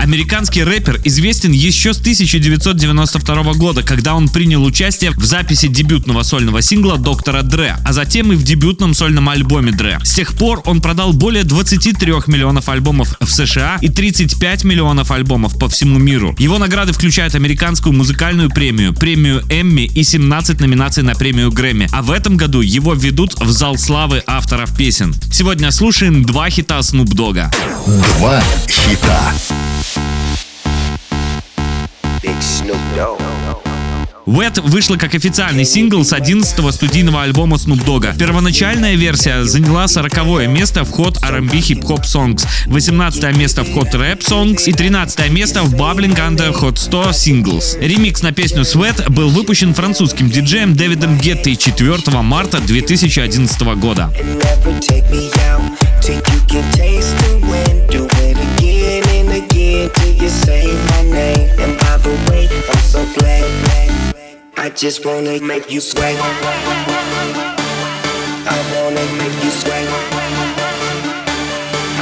Американский 0.00 0.64
рэпер 0.64 1.02
известен 1.04 1.52
еще 1.52 1.92
с 1.92 2.00
1992 2.00 3.52
года, 3.52 3.82
когда 3.82 4.14
он 4.14 4.30
принял 4.30 4.64
участие 4.64 5.10
в 5.10 5.22
записи 5.26 5.68
дебютного 5.68 6.22
сольного 6.22 6.62
сингла 6.62 6.96
Доктора 6.96 7.42
Дре, 7.42 7.76
а 7.84 7.92
затем 7.92 8.32
и 8.32 8.34
в 8.34 8.42
дебютном 8.42 8.94
сольном 8.94 9.28
альбоме 9.28 9.72
Дре. 9.72 9.98
С 10.02 10.14
тех 10.14 10.32
пор 10.32 10.62
он 10.64 10.80
продал 10.80 11.12
более 11.12 11.44
23 11.44 12.12
миллионов 12.28 12.70
альбомов 12.70 13.14
в 13.20 13.28
США 13.28 13.76
и 13.82 13.90
35 13.90 14.64
миллионов 14.64 15.10
альбомов 15.10 15.58
по 15.58 15.68
всему 15.68 15.98
миру. 15.98 16.34
Его 16.38 16.56
награды 16.56 16.94
включают 16.94 17.34
американскую 17.34 17.92
музыкальную 17.92 18.48
премию, 18.48 18.94
премию 18.94 19.44
Эмми 19.50 19.82
и 19.82 20.02
17 20.02 20.60
номинаций 20.60 21.02
на 21.02 21.14
премию 21.14 21.52
Грэмми, 21.52 21.88
а 21.92 22.00
в 22.00 22.10
этом 22.10 22.38
году 22.38 22.62
его 22.62 22.94
ведут 22.94 23.38
в 23.38 23.50
зал 23.50 23.76
славы 23.76 24.22
авторов 24.26 24.74
песен. 24.74 25.14
Сегодня 25.30 25.70
слушаем 25.70 26.24
два 26.24 26.48
хита 26.48 26.78
Snoop 26.78 27.08
Dogg. 27.08 27.52
Два 28.16 28.42
хита. 28.66 29.20
Wet 34.30 34.60
вышла 34.60 34.96
как 34.96 35.14
официальный 35.16 35.64
сингл 35.64 36.04
с 36.04 36.12
11-го 36.12 36.70
студийного 36.70 37.22
альбома 37.22 37.56
Snoop 37.56 37.84
Dogg. 37.84 38.16
Первоначальная 38.16 38.94
версия 38.94 39.44
заняла 39.44 39.88
40 39.88 40.46
место 40.46 40.84
в 40.84 40.90
ход 40.90 41.18
R&B 41.20 41.52
Hop 41.58 42.02
Songs, 42.02 42.46
18 42.66 43.36
место 43.36 43.64
в 43.64 43.72
ход 43.72 43.88
Rap 43.88 44.20
Songs 44.20 44.64
и 44.66 44.72
13 44.72 45.30
место 45.30 45.62
в 45.62 45.74
Bubbling 45.74 46.16
Under 46.16 46.52
Hot 46.52 46.76
100 46.76 47.10
Singles. 47.10 47.80
Ремикс 47.80 48.22
на 48.22 48.30
песню 48.32 48.62
Sweat 48.62 49.10
был 49.10 49.30
выпущен 49.30 49.74
французским 49.74 50.30
диджеем 50.30 50.76
Дэвидом 50.76 51.18
Геттой 51.18 51.56
4 51.56 51.98
марта 52.22 52.60
2011 52.60 53.62
года. 53.78 54.12
Till 59.94 60.12
you 60.12 60.28
say 60.28 60.66
my 60.90 61.02
name. 61.10 61.48
And 61.58 61.89
so 62.90 63.06
glad. 63.20 63.46
I 64.56 64.68
just 64.70 65.06
wanna 65.06 65.40
make 65.40 65.70
you 65.70 65.80
sweat. 65.80 66.16
I 68.56 68.58
wanna 68.74 69.04
make 69.20 69.36
you 69.44 69.52
sweat. 69.62 69.86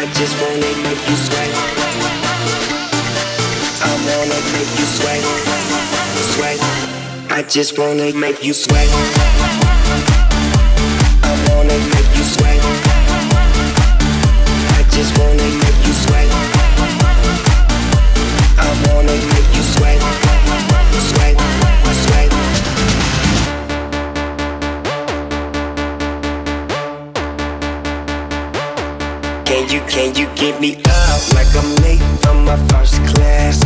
I 0.00 0.04
just 0.14 0.34
wanna 0.40 0.70
make 0.86 1.02
you 1.10 1.16
sweat. 1.26 1.52
I 3.82 3.92
wanna 4.06 4.38
make 4.54 4.70
you 4.78 4.86
sweat. 4.96 5.22
Sweat. 6.34 6.58
I 7.32 7.42
just 7.42 7.76
wanna 7.78 8.12
make 8.14 8.44
you 8.44 8.54
sweat. 8.54 8.88
I 11.30 11.32
wanna 11.48 11.78
make 11.94 12.10
you 12.18 12.24
sweat. 12.34 12.60
I 14.78 14.82
just 14.94 15.18
wanna 15.18 15.48
make 15.64 15.80
you 15.86 15.94
sweat. 16.04 16.25
Give 30.36 30.60
me 30.60 30.76
up 30.76 31.34
like 31.34 31.48
I'm 31.56 31.74
late 31.76 32.02
from 32.22 32.44
my 32.44 32.56
first 32.68 32.94
class? 33.06 33.65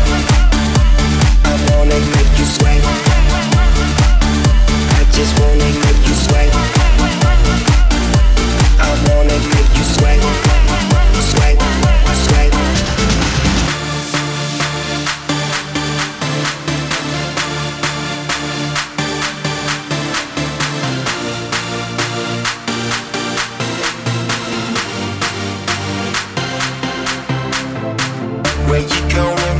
Where 28.81 28.89
you 28.89 29.13
going? 29.13 29.59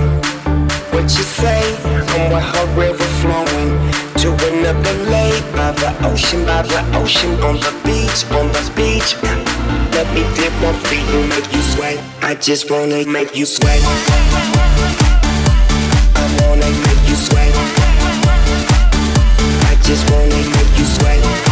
What 0.89 1.03
you 1.03 1.21
say? 1.21 1.61
I'm 1.85 2.33
with 2.33 2.43
her 2.43 2.65
river 2.75 3.09
flowing 3.21 3.69
to 4.17 4.29
another 4.49 4.95
lake 5.11 5.45
by 5.53 5.71
the 5.73 5.93
ocean, 6.09 6.43
by 6.43 6.63
the 6.63 6.81
ocean, 6.97 7.29
on 7.43 7.57
the 7.57 7.71
beach, 7.85 8.25
on 8.31 8.47
the 8.47 8.63
beach. 8.75 9.13
Let 9.93 10.07
me 10.15 10.23
dip 10.33 10.51
my 10.59 10.73
feet 10.89 11.05
and 11.13 11.29
make 11.29 11.53
you 11.53 11.61
sweat. 11.61 11.99
I 12.23 12.33
just 12.33 12.71
wanna 12.71 13.05
make 13.05 13.35
you 13.35 13.45
sweat. 13.45 13.81
I 16.15 16.25
wanna 16.41 16.65
make 16.65 17.07
you 17.07 17.15
sweat. 17.15 17.53
I 19.69 19.75
just 19.83 20.09
wanna 20.09 20.41
make 20.49 20.79
you 20.79 20.85
sweat. 20.85 21.50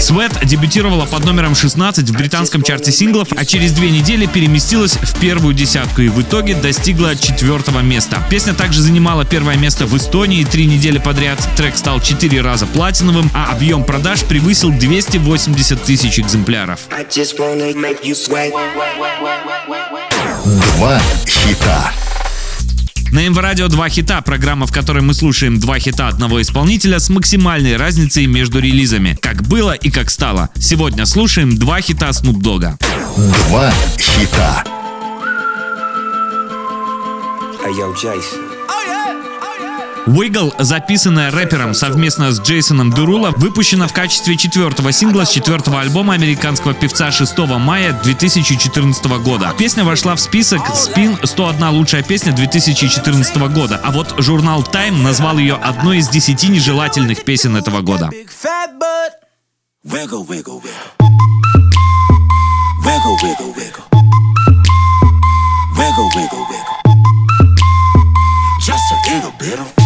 Sweat. 0.00 0.44
Дебютировала 0.44 1.06
под 1.06 1.24
номером 1.24 1.54
16 1.54 2.08
в 2.08 2.12
британском 2.12 2.62
чарте 2.62 2.92
синглов, 2.92 3.28
а 3.36 3.44
через 3.44 3.72
две 3.72 3.90
недели 3.90 4.26
переместилась 4.26 4.96
в 4.96 5.18
первую 5.18 5.54
десятку 5.54 6.02
и 6.02 6.08
в 6.08 6.20
итоге 6.20 6.54
достигла 6.54 7.16
четвертого 7.16 7.80
места. 7.80 8.22
Песня 8.30 8.54
также 8.54 8.80
занимала 8.80 9.24
первое 9.24 9.56
место 9.56 9.86
в 9.86 9.96
Эстонии 9.96 10.44
три 10.44 10.66
недели 10.66 10.98
подряд. 10.98 11.38
Трек 11.56 11.76
стал 11.76 12.00
четыре 12.00 12.40
раза 12.40 12.66
платиновым, 12.66 13.30
а 13.34 13.52
объем 13.52 13.84
продаж 13.84 14.22
превысил 14.24 14.70
280 14.70 15.82
тысяч 15.82 16.18
экземпляров. 16.18 16.80
Два 20.44 21.00
хита. 21.26 21.92
На 23.12 23.28
МВ 23.28 23.38
Радио 23.38 23.68
два 23.68 23.88
хита, 23.88 24.20
программа, 24.20 24.66
в 24.66 24.72
которой 24.72 25.02
мы 25.02 25.14
слушаем 25.14 25.58
два 25.58 25.78
хита 25.78 26.08
одного 26.08 26.42
исполнителя 26.42 26.98
с 26.98 27.08
максимальной 27.08 27.76
разницей 27.76 28.26
между 28.26 28.58
релизами, 28.58 29.16
как 29.20 29.42
было 29.42 29.72
и 29.72 29.90
как 29.90 30.10
стало. 30.10 30.50
Сегодня 30.58 31.06
слушаем 31.06 31.56
два 31.56 31.80
хита 31.80 32.08
Snoop 32.10 32.40
Dogg. 32.40 32.74
Два 33.48 33.72
хита. 33.98 34.64
Hey 37.64 37.72
yo, 37.72 37.94
Jason. 37.94 38.56
Wiggle, 40.06 40.54
записанная 40.60 41.32
рэпером 41.32 41.74
совместно 41.74 42.30
с 42.30 42.40
Джейсоном 42.40 42.92
Деруло, 42.92 43.32
выпущена 43.36 43.88
в 43.88 43.92
качестве 43.92 44.36
четвертого 44.36 44.92
сингла 44.92 45.24
с 45.24 45.30
четвертого 45.30 45.80
альбома 45.80 46.14
американского 46.14 46.74
певца 46.74 47.10
6 47.10 47.36
мая 47.58 47.92
2014 48.04 49.04
года. 49.24 49.52
Песня 49.58 49.84
вошла 49.84 50.14
в 50.14 50.20
список 50.20 50.60
Spin 50.70 51.26
101 51.26 51.68
лучшая 51.70 52.04
песня 52.04 52.32
2014 52.32 53.36
года, 53.52 53.80
а 53.82 53.90
вот 53.90 54.14
журнал 54.18 54.62
Time 54.62 55.02
назвал 55.02 55.38
ее 55.38 55.54
одной 55.54 55.98
из 55.98 56.08
10 56.08 56.50
нежелательных 56.50 57.24
песен 57.24 57.56
этого 57.56 57.80
года. 57.80 58.10
Wiggle, 59.84 60.24
wiggle, 66.14 66.46
wiggle. 66.48 66.76
Just 68.60 68.92
a 68.92 68.96
little 69.10 69.32
bit 69.38 69.85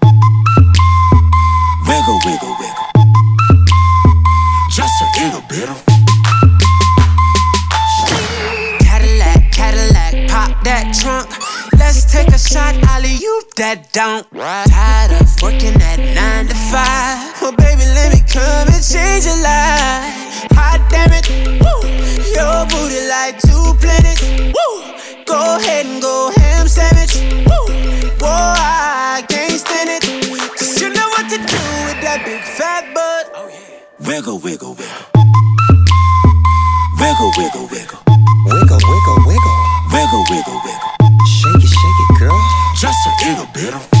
Wiggle, 2.23 2.55
wiggle. 2.59 2.85
Just 4.69 4.93
a 5.01 5.07
little 5.17 5.41
bit 5.49 5.67
of. 5.67 5.83
Cadillac, 8.79 9.51
Cadillac, 9.51 10.29
pop 10.29 10.63
that 10.63 10.93
trunk. 10.93 11.27
Let's 11.79 12.05
take 12.11 12.27
a 12.27 12.37
shot, 12.37 12.75
alley 12.93 13.17
oop 13.25 13.55
that 13.55 13.91
don't. 13.91 14.29
Tired 14.37 15.19
of 15.19 15.27
working 15.41 15.73
at 15.81 15.97
nine 16.13 16.45
to 16.45 16.55
five. 16.69 17.41
Well, 17.41 17.53
baby, 17.53 17.89
let 17.97 18.13
me 18.13 18.21
come 18.29 18.69
and 18.69 18.83
change 18.85 19.25
your 19.25 19.41
life. 19.41 20.45
Hot 20.53 20.77
damn 20.93 21.09
it, 21.09 21.25
woo. 21.57 21.89
Your 22.37 22.69
booty 22.69 23.01
like 23.09 23.41
two 23.41 23.73
planets, 23.81 24.21
woo. 24.53 25.25
Go 25.25 25.57
ahead 25.57 25.87
and 25.87 25.99
go 25.99 26.29
ham 26.37 26.40
that 32.21 32.29
big 32.29 32.43
fat 32.43 32.93
butt. 32.93 33.31
Oh, 33.35 33.49
wiggle, 33.99 34.39
wiggle, 34.39 34.75
wiggle. 34.75 35.07
Wiggle, 36.99 37.31
wiggle, 37.37 37.67
wiggle. 37.67 37.99
Wiggle, 38.45 38.81
wiggle, 38.89 39.17
wiggle. 39.25 39.57
Wiggle, 39.91 40.23
wiggle, 40.29 40.61
wiggle. 40.65 40.91
Shake 41.25 41.63
it, 41.63 41.69
shake 41.69 41.99
it, 42.09 42.19
girl. 42.19 42.39
Just 42.75 42.99
a 43.07 43.29
little 43.29 43.47
bit 43.53 44.00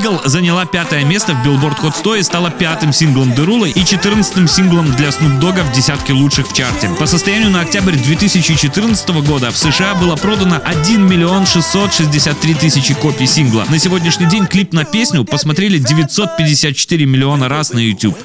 Wiggle 0.00 0.26
заняла 0.26 0.64
пятое 0.64 1.04
место 1.04 1.34
в 1.34 1.46
Billboard 1.46 1.78
Hot 1.82 1.94
100 1.94 2.16
и 2.16 2.22
стала 2.22 2.50
пятым 2.50 2.92
синглом 2.92 3.34
Дерулы 3.34 3.68
и 3.68 3.84
14 3.84 4.50
синглом 4.50 4.90
для 4.96 5.08
Snoop 5.08 5.40
Dogg 5.40 5.62
в 5.62 5.72
десятке 5.72 6.14
лучших 6.14 6.48
в 6.48 6.54
чарте. 6.54 6.88
По 6.98 7.06
состоянию 7.06 7.50
на 7.50 7.60
октябрь 7.60 7.96
2014 7.96 9.08
года 9.26 9.50
в 9.50 9.58
США 9.58 9.94
было 9.94 10.16
продано 10.16 10.58
1 10.64 11.06
миллион 11.06 11.44
663 11.44 12.54
тысячи 12.54 12.94
копий 12.94 13.26
сингла. 13.26 13.66
На 13.68 13.78
сегодняшний 13.78 14.26
день 14.26 14.46
клип 14.46 14.72
на 14.72 14.84
песню 14.84 15.24
посмотрели 15.24 15.78
954 15.78 17.04
миллиона 17.04 17.48
раз 17.48 17.72
на 17.72 17.78
YouTube. 17.78 18.16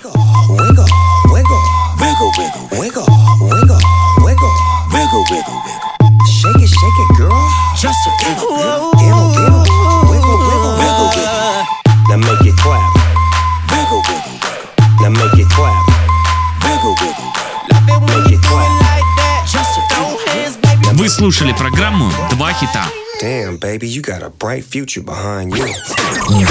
Слушали 21.16 21.54
программу 21.54 22.12
«Два 22.32 22.52
хита». 22.52 22.84
Damn, 23.22 23.58
baby, 23.58 23.88
you 23.88 24.02
got 24.02 24.22
a 24.22 24.30
bright 24.30 24.66
future 24.66 25.02
behind 25.02 25.56
you. 25.56 25.66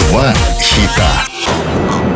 Два 0.08 0.32
хита. 0.58 2.13